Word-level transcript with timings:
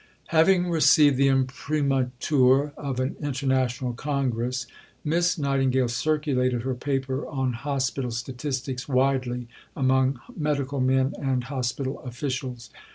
Having 0.29 0.71
received 0.71 1.17
the 1.17 1.27
imprimatur 1.27 2.73
of 2.75 2.99
an 2.99 3.15
International 3.19 3.93
Congress, 3.93 4.65
Miss 5.03 5.37
Nightingale 5.37 5.89
circulated 5.89 6.63
her 6.63 6.73
paper 6.73 7.27
on 7.27 7.53
Hospital 7.53 8.09
Statistics 8.09 8.87
widely 8.89 9.47
among 9.75 10.19
medical 10.35 10.79
men 10.81 11.13
and 11.21 11.43
hospital 11.43 11.99
officials. 11.99 12.71